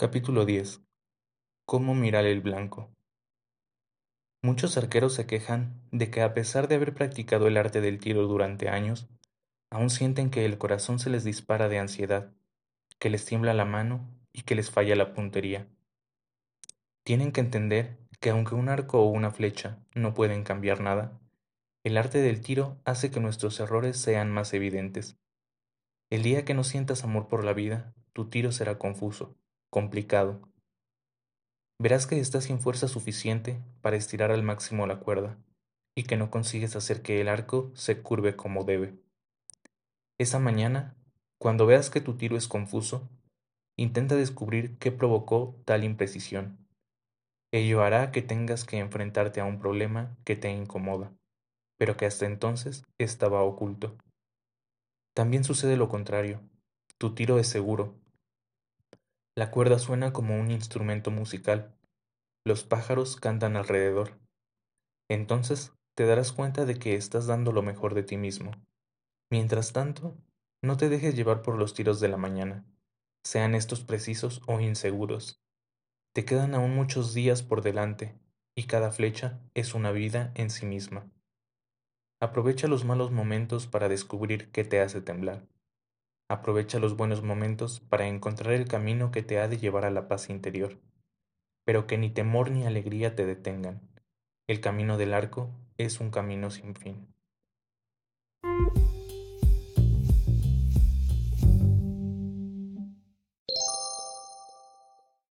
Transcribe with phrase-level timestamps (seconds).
[0.00, 0.80] Capítulo 10.
[1.66, 2.94] Cómo mirar el blanco.
[4.44, 8.28] Muchos arqueros se quejan de que a pesar de haber practicado el arte del tiro
[8.28, 9.08] durante años,
[9.72, 12.32] aún sienten que el corazón se les dispara de ansiedad,
[13.00, 15.66] que les tiembla la mano y que les falla la puntería.
[17.02, 21.18] Tienen que entender que aunque un arco o una flecha no pueden cambiar nada,
[21.82, 25.18] el arte del tiro hace que nuestros errores sean más evidentes.
[26.08, 29.36] El día que no sientas amor por la vida, tu tiro será confuso,
[29.70, 30.40] complicado.
[31.78, 35.38] Verás que estás sin fuerza suficiente para estirar al máximo la cuerda
[35.94, 38.94] y que no consigues hacer que el arco se curve como debe.
[40.18, 40.96] Esa mañana,
[41.38, 43.08] cuando veas que tu tiro es confuso,
[43.76, 46.66] intenta descubrir qué provocó tal imprecisión.
[47.52, 51.12] Ello hará que tengas que enfrentarte a un problema que te incomoda,
[51.78, 53.96] pero que hasta entonces estaba oculto.
[55.14, 56.40] También sucede lo contrario.
[56.98, 57.94] Tu tiro es seguro,
[59.38, 61.72] la cuerda suena como un instrumento musical.
[62.44, 64.18] Los pájaros cantan alrededor.
[65.08, 68.50] Entonces te darás cuenta de que estás dando lo mejor de ti mismo.
[69.30, 70.16] Mientras tanto,
[70.60, 72.64] no te dejes llevar por los tiros de la mañana,
[73.22, 75.40] sean estos precisos o inseguros.
[76.16, 78.18] Te quedan aún muchos días por delante,
[78.56, 81.12] y cada flecha es una vida en sí misma.
[82.20, 85.46] Aprovecha los malos momentos para descubrir qué te hace temblar.
[86.30, 90.08] Aprovecha los buenos momentos para encontrar el camino que te ha de llevar a la
[90.08, 90.78] paz interior,
[91.64, 93.80] pero que ni temor ni alegría te detengan.
[94.46, 97.14] El camino del arco es un camino sin fin.